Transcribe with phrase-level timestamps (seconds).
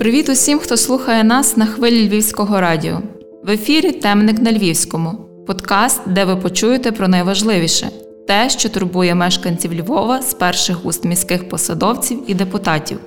[0.00, 2.98] Привіт усім, хто слухає нас на хвилі Львівського радіо.
[3.44, 5.12] В ефірі Темник на Львівському
[5.46, 7.90] подкаст, де ви почуєте про найважливіше
[8.26, 12.98] те, що турбує мешканців Львова з перших уст міських посадовців і депутатів.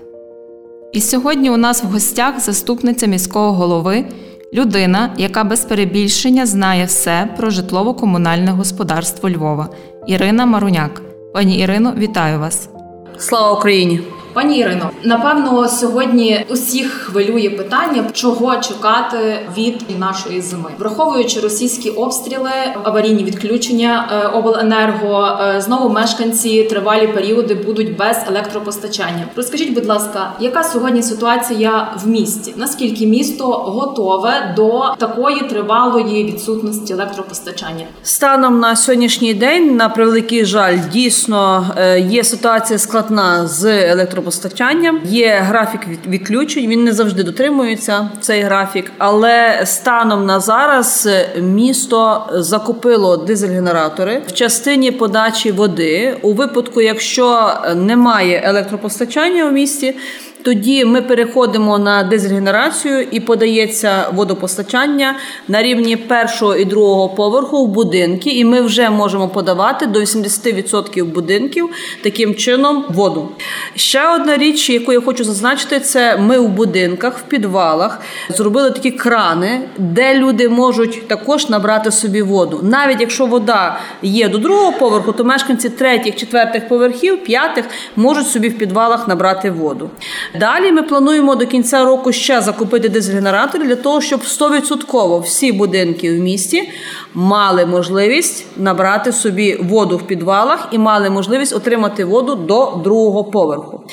[0.91, 4.05] І сьогодні у нас в гостях заступниця міського голови,
[4.53, 9.69] людина, яка без перебільшення знає все про житлово-комунальне господарство Львова
[10.07, 11.01] Ірина Маруняк.
[11.33, 12.69] Пані Ірино, вітаю вас!
[13.17, 14.01] Слава Україні!
[14.33, 22.51] Пані Ірино, напевно, сьогодні усіх хвилює питання, чого чекати від нашої зими, враховуючи російські обстріли,
[22.83, 29.27] аварійні відключення е, обленерго, е, знову мешканці тривалі періоди будуть без електропостачання.
[29.35, 32.53] Розкажіть, будь ласка, яка сьогодні ситуація в місті?
[32.57, 37.85] Наскільки місто готове до такої тривалої відсутності електропостачання?
[38.03, 45.01] Станом на сьогоднішній день, на превеликий жаль, дійсно е, є ситуація складна з електропостачанням електропостачання.
[45.05, 46.67] Є графік відключень.
[46.67, 51.09] Він не завжди дотримується цей графік, але станом на зараз
[51.41, 59.95] місто закупило дизель-генератори в частині подачі води у випадку, якщо немає електропостачання у місті.
[60.43, 65.15] Тоді ми переходимо на дизель-генерацію і подається водопостачання
[65.47, 71.05] на рівні першого і другого поверху в будинки, і ми вже можемо подавати до 80%
[71.05, 71.69] будинків
[72.03, 73.29] таким чином воду.
[73.75, 78.91] Ще одна річ, яку я хочу зазначити, це ми в будинках, в підвалах зробили такі
[78.91, 82.59] крани, де люди можуть також набрати собі воду.
[82.63, 88.49] Навіть якщо вода є до другого поверху, то мешканці третіх, четвертих поверхів, п'ятих можуть собі
[88.49, 89.89] в підвалах набрати воду.
[90.39, 96.11] Далі ми плануємо до кінця року ще закупити дизель-генератори для того, щоб 100% всі будинки
[96.11, 96.69] в місті
[97.13, 103.83] мали можливість набрати собі воду в підвалах і мали можливість отримати воду до другого поверху.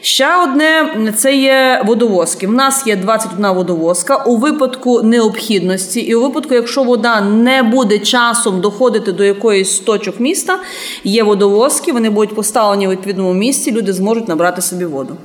[0.00, 2.46] Ще одне це є водовозки.
[2.46, 4.16] У нас є 21 водовозка.
[4.16, 10.20] У випадку необхідності, і у випадку, якщо вода не буде часом доходити до якоїсь точок
[10.20, 10.58] міста,
[11.04, 15.16] є водовозки, вони будуть поставлені в відповідному місці, люди зможуть набрати собі воду.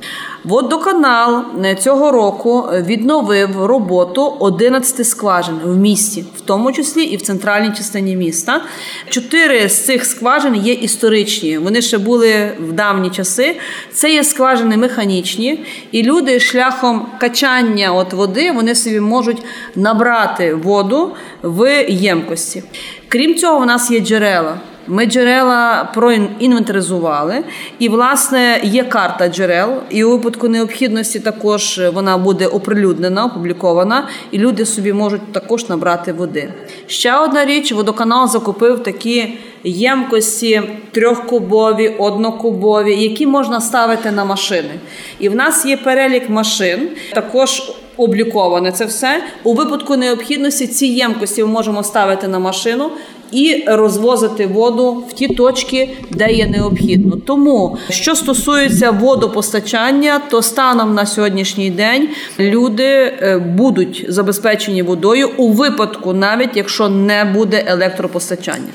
[0.43, 1.43] Водоканал
[1.79, 8.15] цього року відновив роботу 11 скважин в місті, в тому числі і в центральній частині
[8.15, 8.61] міста.
[9.09, 11.57] Чотири з цих скважин є історичні.
[11.57, 13.55] Вони ще були в давні часи.
[13.93, 19.43] Це є скважини механічні, і люди шляхом качання от води вони собі можуть
[19.75, 21.11] набрати воду
[21.43, 22.63] в ємкості.
[23.07, 24.59] Крім цього, в нас є джерела.
[24.87, 27.43] Ми джерела проінвентаризували,
[27.79, 34.37] і, власне, є карта джерел, і у випадку необхідності також вона буде оприлюднена, опублікована, і
[34.37, 36.53] люди собі можуть також набрати води.
[36.87, 40.61] Ще одна річ: водоканал закупив такі ємкості
[40.91, 44.79] трьохкубові, однокубові, які можна ставити на машини.
[45.19, 47.71] І в нас є перелік машин, також.
[47.97, 50.67] Обліковане це все у випадку необхідності.
[50.67, 52.91] Ці ємкості ми можемо ставити на машину
[53.33, 57.17] і розвозити воду в ті точки, де є необхідно.
[57.25, 65.51] Тому що стосується водопостачання, то станом на сьогоднішній день люди е, будуть забезпечені водою у
[65.51, 68.73] випадку, навіть якщо не буде електропостачання.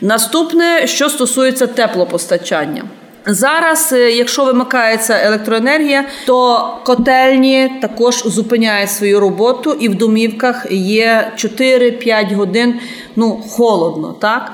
[0.00, 2.82] Наступне, що стосується теплопостачання.
[3.26, 11.32] Зараз, е, якщо вимикається електроенергія, то котельні також зупиняють свою роботу, і в домівках є
[11.36, 12.74] 4-5 годин
[13.16, 14.16] ну, холодно.
[14.20, 14.52] так?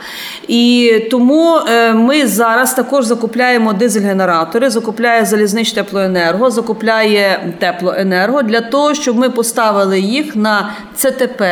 [0.48, 8.94] І тому е, ми зараз також закупляємо дизель-генератори, закупляє залізнич теплоенерго, закупляє теплоенерго для того,
[8.94, 11.42] щоб ми поставили їх на ЦТП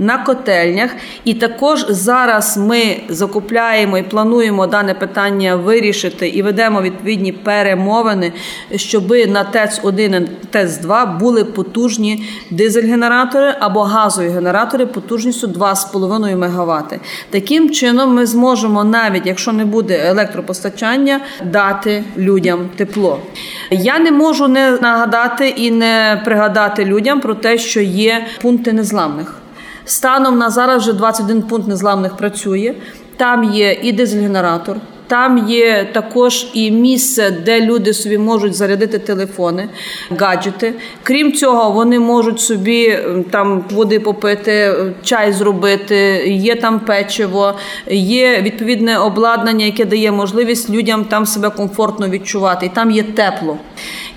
[0.00, 0.90] на котельнях.
[1.24, 8.32] І також зараз ми закупляємо і плануємо дане питання вирішити і ведемо відповідні перемовини,
[8.76, 16.36] щоб на ТЕЦ 1 і ТЕЦ 2 були потужні дизель-генератори або газові генератори потужністю 2,5
[16.36, 17.00] МВт.
[17.30, 23.18] Таким чином ми зможемо, навіть якщо не буде електропостачання, дати людям тепло.
[23.70, 29.39] Я не можу не нагадати і не пригадати людям про те, що є пункти незламних.
[29.90, 32.74] Станом на зараз вже 21 пункт незламних працює.
[33.16, 34.76] Там є і дизель-генератор,
[35.10, 39.68] там є також і місце, де люди собі можуть зарядити телефони,
[40.10, 40.74] гаджети.
[41.02, 42.98] Крім цього, вони можуть собі
[43.30, 45.96] там води попити, чай зробити.
[46.26, 47.54] Є там печиво,
[47.90, 52.66] є відповідне обладнання, яке дає можливість людям там себе комфортно відчувати.
[52.66, 53.58] І там є тепло.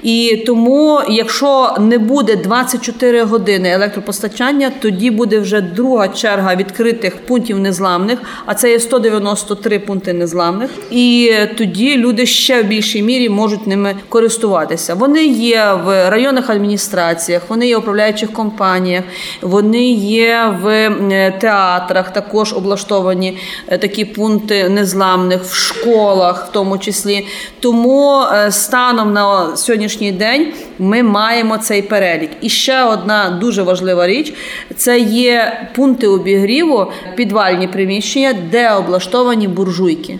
[0.03, 7.59] І тому, якщо не буде 24 години електропостачання, тоді буде вже друга черга відкритих пунктів
[7.59, 8.19] незламних.
[8.45, 10.69] А це є 193 пункти незламних.
[10.91, 14.93] І тоді люди ще в більшій мірі можуть ними користуватися.
[14.93, 19.03] Вони є в районних адміністраціях, вони є в управляючих компаніях,
[19.41, 23.37] вони є в е, театрах, також облаштовані
[23.67, 27.27] е, такі пункти незламних в школах, в тому числі.
[27.59, 32.29] Тому е, станом на сьогоднішній день ми маємо цей перелік.
[32.41, 34.33] І ще одна дуже важлива річ:
[34.75, 40.19] це є пункти обігріву, підвальні приміщення, де облаштовані буржуйки.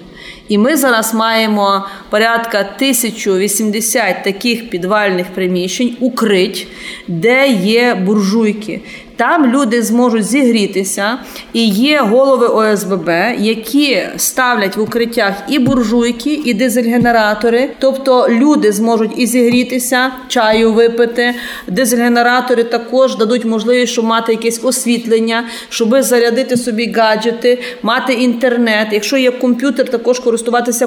[0.53, 6.67] І ми зараз маємо порядка 1080 таких підвальних приміщень, укрить,
[7.07, 8.81] де є буржуйки.
[9.15, 11.17] Там люди зможуть зігрітися,
[11.53, 17.69] і є голови ОСББ, які ставлять в укриттях і буржуйки, і дизель-генератори.
[17.79, 21.35] Тобто люди зможуть і зігрітися, чаю випити.
[21.67, 28.88] Дизель-генератори також дадуть можливість, щоб мати якесь освітлення, щоб зарядити собі гаджети, мати інтернет.
[28.91, 30.43] Якщо є комп'ютер, також користуватися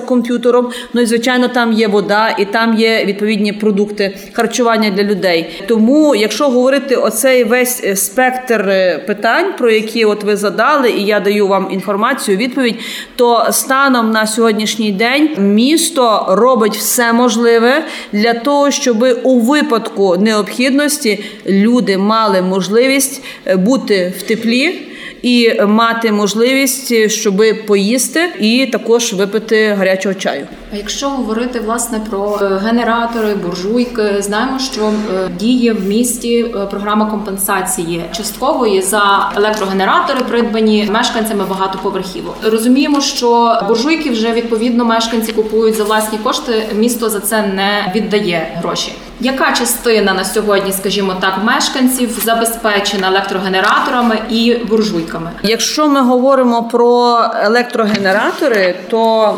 [0.06, 0.70] комп'ютером.
[0.93, 5.64] Ну і звичайно, там є вода, і там є відповідні продукти харчування для людей.
[5.69, 11.05] Тому, якщо говорити оцей весь е, спектр е, питань, про які от ви задали, і
[11.05, 12.79] я даю вам інформацію, відповідь,
[13.17, 21.25] то станом на сьогоднішній день місто робить все можливе для того, щоб у випадку необхідності
[21.47, 24.85] люди мали можливість е, бути в теплі
[25.23, 30.47] і мати можливість, щоб поїсти, і також випити гарячого чаю.
[30.73, 34.93] А якщо говорити власне про е, генератори, буржуйки, знаємо, що е,
[35.38, 42.37] діє в місті е, програма компенсації часткової за електрогенератори, придбані мешканцями багатоповерхівок.
[42.43, 46.69] Розуміємо, що буржуйки вже відповідно мешканці купують за власні кошти.
[46.75, 48.93] Місто за це не віддає гроші.
[49.20, 55.30] Яка частина на сьогодні, скажімо так, мешканців забезпечена електрогенераторами і буржуйками?
[55.42, 59.34] Якщо ми говоримо про електрогенератори, то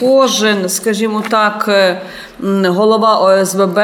[0.00, 1.68] кожен, скажімо так,
[2.42, 3.78] голова ОСВБ,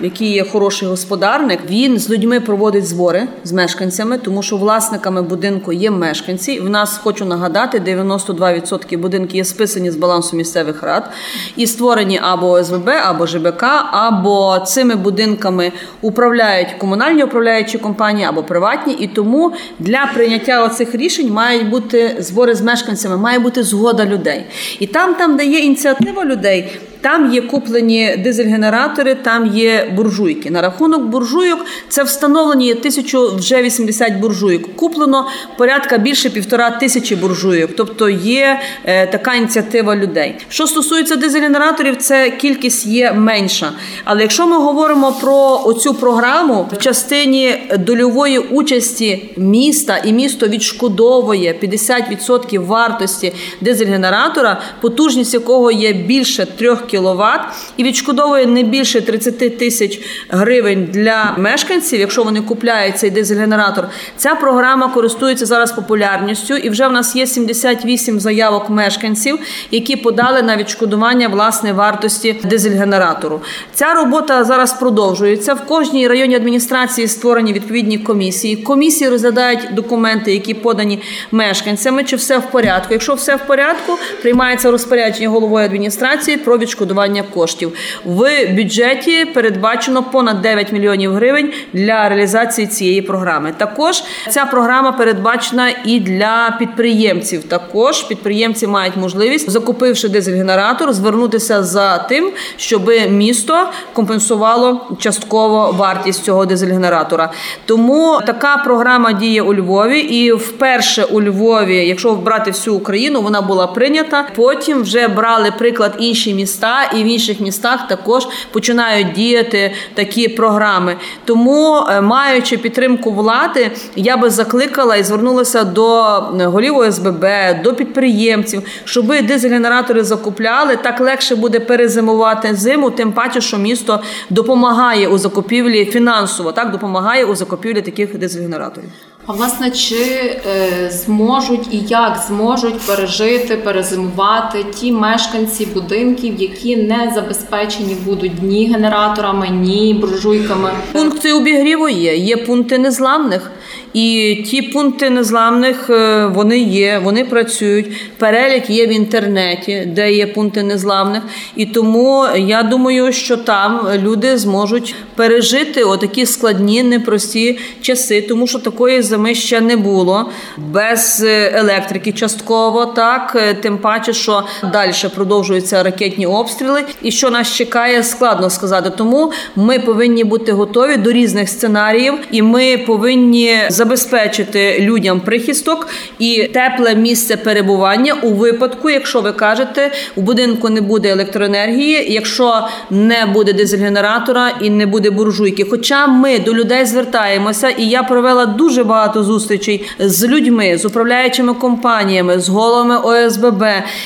[0.00, 5.72] який є хороший господарник, він з людьми проводить збори з мешканцями, тому що власниками будинку
[5.72, 6.60] є мешканці.
[6.60, 11.10] В нас хочу нагадати, 92% будинків є списані з балансу місцевих рад
[11.56, 18.92] і створені або ОСВБ, або ЖБК, або цими будинками управляють комунальні управляючі компанії або приватні.
[18.92, 24.44] І тому для прийняття оцих рішень мають бути збори з мешканцями, має бути згода людей.
[24.78, 26.80] І там, там, де є ініціатива людей.
[27.02, 30.50] Там є куплені дизель-генератори, там є буржуйки.
[30.50, 34.76] На рахунок буржуйок це встановлені тисячу вже 80 буржуйок.
[34.76, 35.26] Куплено
[35.58, 37.70] порядка більше півтора тисячі буржуйок.
[37.76, 40.34] Тобто є е, така ініціатива людей.
[40.48, 43.72] Що стосується дизель-генераторів, це кількість є менша.
[44.04, 51.54] Але якщо ми говоримо про оцю програму в частині дольової участі міста, і місто відшкодовує
[51.62, 57.40] 50% вартості дизель-генератора, потужність якого є більше 3 кВт,
[57.76, 63.88] і відшкодовує не більше 30 тисяч гривень для мешканців, якщо вони купляють цей дизель-генератор.
[64.16, 69.38] Ця програма користується зараз популярністю, і вже в нас є 78 заявок мешканців,
[69.70, 73.40] які подали на відшкодування власне вартості дизель-генератору.
[73.74, 75.54] Ця робота зараз продовжується.
[75.54, 78.56] В кожній районній адміністрації створені відповідні комісії.
[78.56, 82.88] Комісії розглядають документи, які подані мешканцями, чи все в порядку.
[82.90, 87.72] Якщо все в порядку, приймається розпорядження головою адміністрації про відшкодування відшкодування коштів.
[88.04, 93.54] В бюджеті передбачено понад 9 мільйонів гривень для реалізації цієї програми.
[93.56, 97.44] Також ця програма передбачена і для підприємців.
[97.44, 106.46] Також підприємці мають можливість, закупивши дизель-генератор, звернутися за тим, щоб місто компенсувало частково вартість цього
[106.46, 107.30] дизель-генератора.
[107.66, 113.42] Тому така програма діє у Львові, і вперше у Львові, якщо брати всю Україну, вона
[113.42, 114.26] була прийнята.
[114.36, 120.96] Потім вже брали приклад інші міста і в інших містах також починають діяти такі програми.
[121.24, 126.02] Тому, е, маючи підтримку влади, я би закликала і звернулася до
[126.40, 127.26] е, голів ОСББ,
[127.64, 130.76] до підприємців, щоб дизель-генератори закупляли.
[130.76, 134.00] Так легше буде перезимувати зиму, тим паче, що місто
[134.30, 138.90] допомагає у закупівлі фінансово, так допомагає у закупівлі таких дизель-генераторів.
[139.26, 147.12] А власне, чи е, зможуть і як зможуть пережити, перезимувати ті мешканці будинків, які не
[147.14, 150.70] забезпечені будуть ні генераторами, ні буржуйками?
[150.92, 153.50] Пункти обігріву є, є пункти незламних.
[153.92, 158.16] І ті пункти незламних е, вони є, вони працюють.
[158.18, 161.22] Перелік є в інтернеті, де є пункти незламних.
[161.56, 168.58] І тому я думаю, що там люди зможуть пережити отакі складні, непрості часи, тому що
[168.58, 172.12] такої зими ще не було без е, електрики.
[172.12, 178.50] Частково так, е, тим паче, що далі продовжуються ракетні обстріли, і що нас чекає, складно
[178.50, 178.90] сказати.
[178.96, 185.88] Тому ми повинні бути готові до різних сценаріїв, і ми повинні забезпечити людям прихисток
[186.18, 192.68] і тепле місце перебування у випадку, якщо ви кажете, у будинку не буде електроенергії, якщо
[192.90, 195.66] не буде дизель-генератора і не буде буржуйки.
[195.70, 201.54] Хоча ми до людей звертаємося, і я провела дуже багато зустрічей з людьми, з управляючими
[201.54, 203.64] компаніями, з головами ОСББ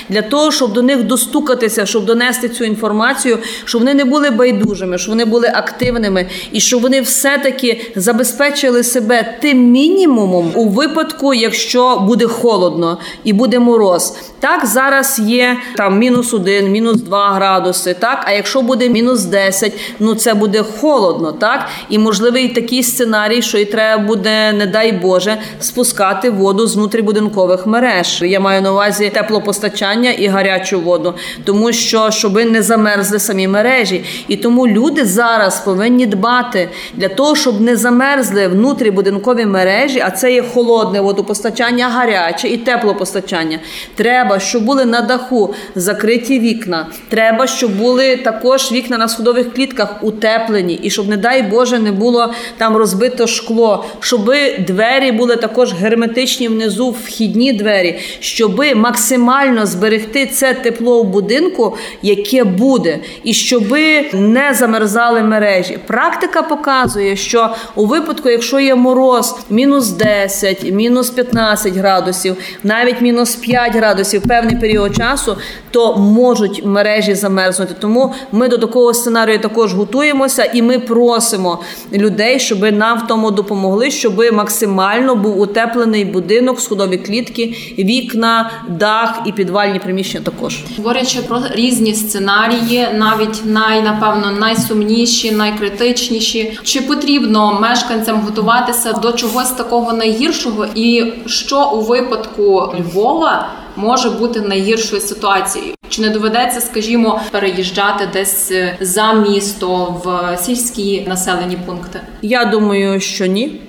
[0.08, 4.98] для того, щоб до них достукатися, щоб донести цю інформацію, щоб вони не були байдужими,
[4.98, 11.96] щоб вони були активними і щоб вони все-таки забезпечили себе тим мінімумом у випадку, якщо
[11.96, 14.14] буде холодно і буде мороз.
[14.40, 17.94] Так зараз є там мінус один, мінус два градуси.
[17.94, 23.42] Так, а якщо буде мінус 10, ну це буде холодно, так і можливий такий сценарій,
[23.42, 28.22] що і треба буде, не дай Боже, спускати воду з внутрібудинкових мереж.
[28.22, 34.04] Я маю на увазі теплопостачання і гарячу воду, тому що щоби не замерзли самі мережі,
[34.28, 40.32] і тому люди зараз повинні дбати для того, щоб не замерзли внутрібудинкові мережі, а це
[40.32, 43.58] є холодне водопостачання, гаряче і теплопостачання.
[43.94, 46.86] Треба, щоб були на даху закриті вікна.
[47.08, 51.92] Треба, щоб були також вікна на сходових клітках утеплені, і щоб, не дай Боже, не
[51.92, 60.26] було там розбито шкло, щоб двері були також герметичні внизу, вхідні двері, щоб максимально зберегти
[60.26, 63.72] це тепло в будинку, яке буде, і щоб
[64.12, 65.78] не замерзали мережі.
[65.86, 73.36] Практика показує, що у випадку, якщо є мороз мінус 10, мінус 15 градусів, навіть мінус
[73.36, 75.36] 5 градусів певний період часу,
[75.70, 77.74] то можуть мережі замерзнути.
[77.80, 83.30] Тому ми до такого сценарію також готуємося, і ми просимо людей, щоб нам в тому
[83.30, 90.24] допомогли, щоб максимально був утеплений будинок, сходові клітки, вікна, дах і підвальні приміщення.
[90.24, 96.58] Також говорячи про різні сценарії, навіть най напевно найсумніші, найкритичніші.
[96.62, 103.48] Чи потрібно мешканцям готуватися до чогось такого найгіршого, і що у випадку Львова?
[103.76, 111.06] Може бути найгіршою ситуацією, чи не доведеться, скажімо, переїжджати десь е, за місто в сільські
[111.08, 112.00] населені пункти?
[112.22, 113.60] Я думаю, що ні,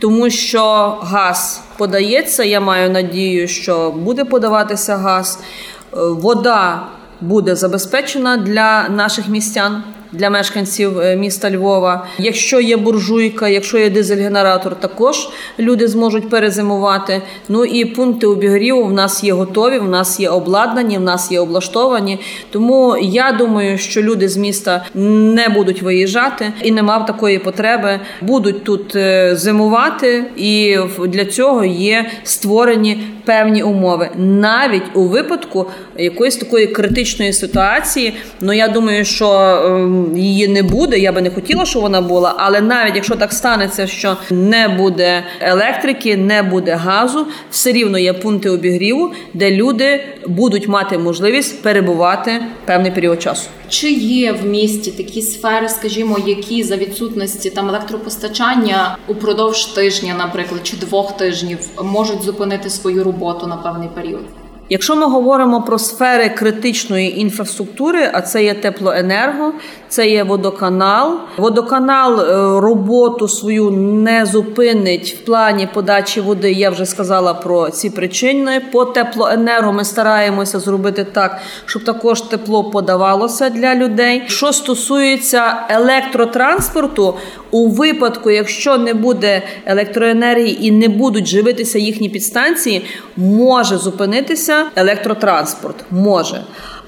[0.00, 0.62] тому що
[1.02, 2.44] газ подається.
[2.44, 6.86] Я маю надію, що буде подаватися газ, е, вода
[7.20, 9.82] буде забезпечена для наших містян
[10.12, 12.06] для мешканців е, міста Львова.
[12.18, 15.28] Якщо є буржуйка, якщо є дизель-генератор, також
[15.58, 17.22] люди зможуть перезимувати.
[17.48, 21.40] Ну і пункти обігріву в нас є готові, в нас є обладнані, в нас є
[21.40, 22.18] облаштовані.
[22.50, 28.00] Тому я думаю, що люди з міста не будуть виїжджати і не мав такої потреби,
[28.20, 30.76] будуть тут е, зимувати, і
[31.08, 35.66] для цього є створені певні умови, навіть у випадку
[35.96, 38.14] якоїсь такої критичної ситуації.
[38.40, 40.98] Ну я думаю, що ем, її не буде.
[40.98, 42.34] Я би не хотіла, щоб вона була.
[42.36, 48.12] Але навіть якщо так станеться, що не буде електрики, не буде газу, все рівно є
[48.12, 53.48] пункти обігріву, де люди будуть мати можливість перебувати певний період часу.
[53.68, 60.60] Чи є в місті такі сфери, скажімо, які за відсутності там електропостачання упродовж тижня, наприклад,
[60.62, 64.41] чи двох тижнів можуть зупинити свою роботу на певний період?
[64.72, 69.52] Якщо ми говоримо про сфери критичної інфраструктури, а це є теплоенерго,
[69.88, 71.18] це є водоканал.
[71.36, 76.52] Водоканал е, роботу свою не зупинить в плані подачі води.
[76.52, 78.62] Я вже сказала про ці причини.
[78.72, 84.22] По теплоенерго ми стараємося зробити так, щоб також тепло подавалося для людей.
[84.26, 87.14] Що стосується електротранспорту,
[87.52, 92.84] у випадку, якщо не буде електроенергії і не будуть живитися їхні підстанції,
[93.16, 95.84] може зупинитися електротранспорт.
[95.90, 96.44] Може.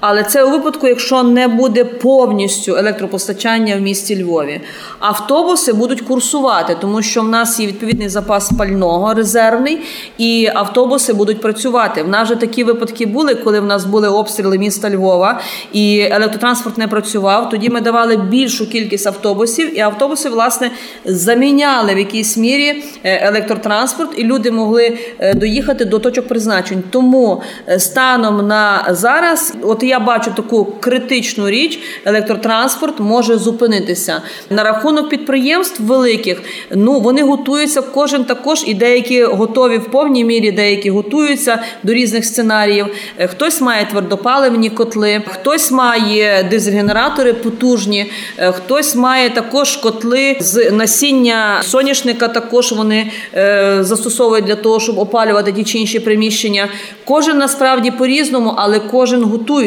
[0.07, 4.61] Але це у випадку, якщо не буде повністю електропостачання в місті Львові.
[4.99, 9.81] Автобуси будуть курсувати, тому що в нас є відповідний запас пального резервний,
[10.19, 12.03] і автобуси будуть працювати.
[12.03, 15.41] В нас вже такі випадки були, коли в нас були обстріли міста Львова
[15.73, 17.51] і електротранспорт не працював.
[17.51, 20.71] Тоді ми давали більшу кількість автобусів, і автобуси, власне,
[21.05, 26.83] заміняли в якійсь мірі е, електротранспорт, і люди могли е, доїхати до точок призначень.
[26.91, 34.23] Тому е, станом на зараз, от я я бачу таку критичну річ, електротранспорт може зупинитися
[34.51, 36.43] на рахунок підприємств великих.
[36.71, 37.83] Ну вони готуються.
[37.83, 42.87] Кожен також і деякі готові в повній мірі, деякі готуються до різних сценаріїв.
[43.19, 50.71] Е, хтось має твердопаливні котли, хтось має дизель-генератори потужні, е, хтось має також котли з
[50.71, 52.29] насіння соняшника.
[52.29, 56.69] Також вони е, застосовують для того, щоб опалювати ті чи інші приміщення.
[57.05, 59.23] Кожен насправді по різному, але кожен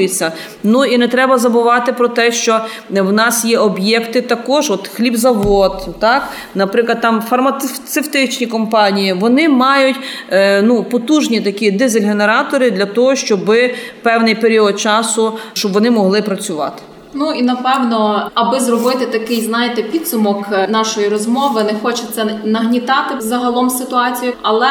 [0.08, 0.32] готується.
[0.64, 2.60] Ну і не треба забувати про те, що
[2.90, 9.96] в нас є об'єкти також, от хлібзавод, так, наприклад, там фармацевтичні компанії, вони мають
[10.32, 13.56] е, ну, потужні такі дизель-генератори для того, щоб
[14.04, 16.84] певний період часу, щоб вони могли працювати.
[17.20, 23.70] Ну і напевно, аби зробити такий, знаєте, підсумок е, нашої розмови, не хочеться нагнітати загалом
[23.70, 24.70] ситуацію, але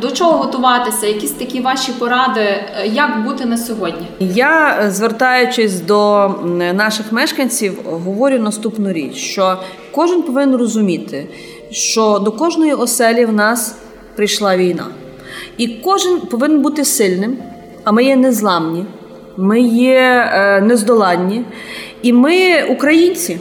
[0.00, 1.06] до чого готуватися?
[1.06, 4.06] Якісь такі ваші поради, е, як бути на сьогодні?
[4.20, 6.30] Я е, звертаючись до
[6.74, 9.56] наших мешканців, говорю наступну річ: що
[9.92, 11.28] кожен повинен розуміти,
[11.70, 13.76] що до кожної оселі в нас
[14.16, 14.86] прийшла війна,
[15.56, 17.38] і кожен повинен бути сильним,
[17.84, 18.84] а ми є незламні
[19.36, 21.42] ми є е, нездоланні,
[22.02, 23.38] і ми українці.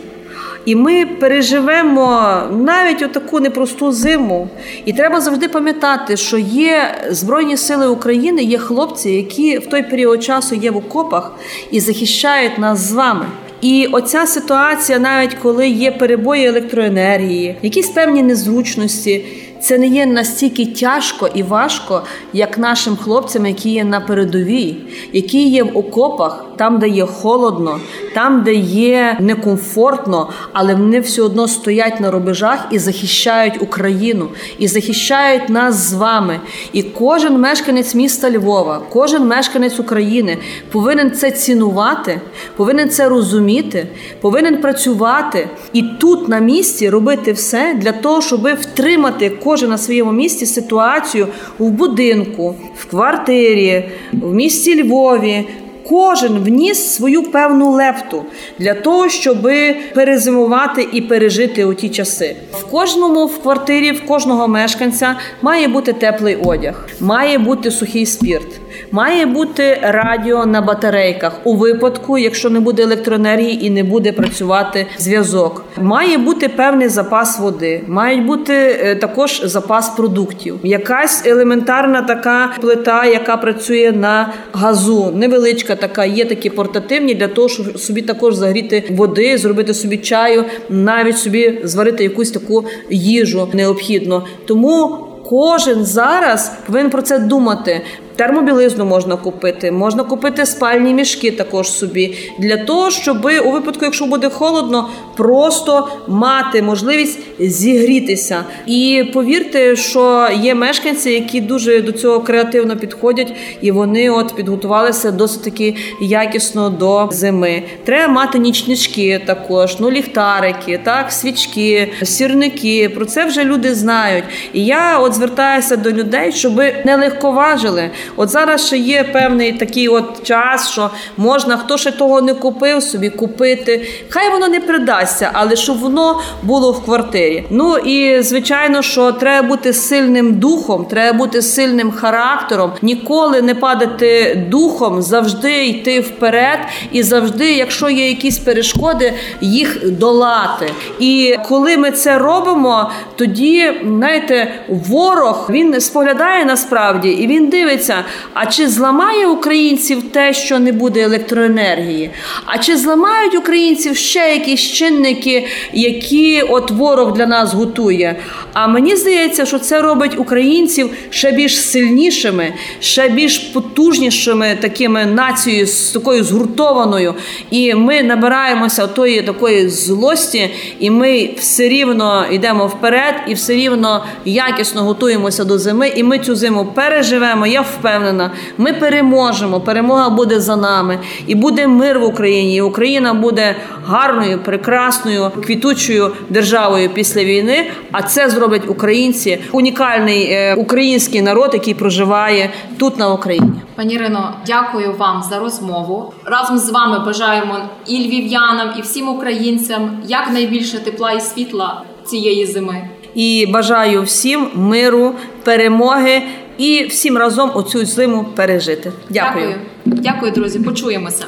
[0.66, 4.48] І ми переживемо навіть отаку непросту зиму.
[4.86, 10.24] І треба завжди пам'ятати, що є Збройні Сили України, є хлопці, які в той період
[10.24, 11.32] часу є в окопах
[11.72, 13.26] і захищають нас з вами.
[13.62, 19.26] І оця ситуація, навіть коли є перебої електроенергії, якісь певні незручності.
[19.62, 24.78] Це не є настільки тяжко і важко, як нашим хлопцям, які є на передовій,
[25.14, 27.80] які є в окопах, там, де є холодно,
[28.14, 34.68] там, де є некомфортно, але вони все одно стоять на рубежах і захищають Україну, і
[34.68, 36.40] захищають нас з вами.
[36.74, 40.38] І кожен мешканець міста Львова, кожен мешканець України
[40.72, 42.22] повинен це цінувати,
[42.56, 43.88] повинен це розуміти,
[44.22, 50.12] повинен працювати і тут на місці робити все для того, щоб втримати кожен на своєму
[50.12, 51.28] місці ситуацію
[51.60, 55.46] в будинку, в квартирі, в місті Львові,
[55.90, 58.26] кожен вніс свою певну лепту
[58.60, 59.50] для того, щоб
[59.94, 62.36] перезимувати і пережити у ті часи.
[62.52, 68.59] В кожному в квартирі, в кожного мешканця має бути теплий одяг, має бути сухий спірт,
[68.92, 74.88] має бути радіо на батарейках у випадку, якщо не буде електроенергії і не буде працювати
[74.98, 75.66] зв'язок.
[75.78, 80.60] Має бути певний запас води, мають бути е, також запас продуктів.
[80.64, 87.50] Якась елементарна така плита, яка працює на газу, невеличка така, є такі портативні для того,
[87.50, 94.26] щоб собі також загріти води, зробити собі чаю, навіть собі зварити якусь таку їжу необхідно.
[94.46, 94.98] Тому
[95.30, 97.82] кожен зараз повинен про це думати.
[98.20, 104.06] Термобілизну можна купити, можна купити спальні мішки також собі для того, щоб у випадку, якщо
[104.06, 108.44] буде холодно, просто мати можливість зігрітися.
[108.66, 115.12] І повірте, що є мешканці, які дуже до цього креативно підходять, і вони от підготувалися
[115.12, 117.64] досить таки якісно до зими.
[117.84, 122.90] Треба мати нічнички також, ну ліхтарики, так, свічки, сірники.
[122.90, 124.24] Про це вже люди знають.
[124.54, 127.92] І я от звертаюся до людей, щоб не легковажили.
[128.16, 132.84] От зараз ще є певний такий от час, що можна, хто ще того не купив,
[132.84, 133.88] собі купити.
[134.10, 137.46] Хай воно не придасться, але щоб воно було в квартирі.
[137.50, 144.44] Ну і звичайно, що треба бути сильним духом, треба бути сильним характером, ніколи не падати
[144.50, 146.60] духом, завжди йти вперед,
[146.92, 150.74] і завжди, якщо є якісь перешкоди, їх долати.
[151.00, 157.89] І коли ми це робимо, тоді знаєте, ворог він споглядає насправді і він дивиться.
[158.34, 162.10] А чи зламає українців те, що не буде електроенергії?
[162.46, 168.16] А чи зламають українців ще якісь чинники, які от ворог для нас готує?
[168.54, 175.68] А мені здається, що це робить українців ще більш сильнішими, ще більш потужнішими такими нацією
[175.68, 177.14] з такою згуртованою.
[177.52, 180.50] І ми набираємося тої такої злості,
[180.80, 185.88] і ми все рівно йдемо вперед, і все рівно якісно готуємося до зими.
[185.96, 187.48] І ми цю зиму переживемо.
[187.48, 189.60] Я впевнена ми переможемо.
[189.60, 192.56] Перемога буде за нами, і буде мир в Україні.
[192.56, 197.72] і Україна буде гарною, прекрасною, квітучою державою після війни.
[197.92, 203.52] А це зроблять українці, унікальний е, український народ, який проживає тут на Україні.
[203.76, 206.14] Пані Ірино, дякую вам за розмову.
[206.26, 212.90] Разом з вами бажаємо і львів'янам, і всім українцям якнайбільше тепла і світла цієї зими.
[213.16, 215.12] І бажаю всім миру,
[215.44, 216.22] перемоги
[216.60, 218.92] і всім разом оцю зиму пережити.
[219.10, 219.56] Дякую.
[219.86, 220.60] Дякую, Дякую друзі.
[220.60, 221.26] Почуємося.